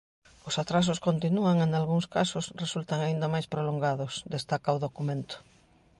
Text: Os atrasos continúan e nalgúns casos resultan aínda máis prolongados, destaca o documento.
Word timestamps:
Os 0.47 0.55
atrasos 0.63 1.03
continúan 1.07 1.55
e 1.59 1.67
nalgúns 1.67 2.05
casos 2.15 2.45
resultan 2.63 2.99
aínda 3.01 3.31
máis 3.33 3.47
prolongados, 3.53 4.13
destaca 4.33 4.75
o 4.77 4.81
documento. 4.85 5.35